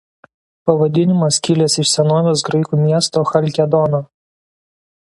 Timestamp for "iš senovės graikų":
1.85-2.83